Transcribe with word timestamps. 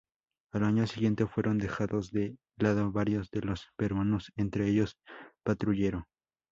Al 0.51 0.63
año 0.63 0.87
siguiente, 0.87 1.27
fueron 1.27 1.59
dejados 1.59 2.09
de 2.09 2.35
lado 2.57 2.91
varios 2.91 3.29
de 3.29 3.41
los 3.41 3.67
peruanos, 3.77 4.31
entre 4.35 4.67
ellos 4.67 4.97
'Patrullero'. 5.45 6.07